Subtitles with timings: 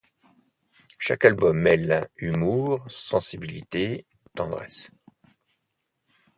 [0.97, 4.89] Chaque album mêle humour, sensibilité, tendresse.